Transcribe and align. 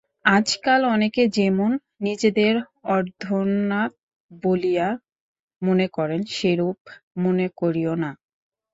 আজকাল 0.31 0.81
অনেকে 0.87 1.23
যেমন 1.37 1.71
নিজেদের 2.01 2.53
অর্ধোন্মাদ 2.89 3.91
বলিয়া 4.43 4.87
মনে 5.61 5.87
করে, 5.89 6.17
সেরূপ 6.35 6.79
মনে 7.17 7.47
করিও 7.59 7.93
না। 8.03 8.11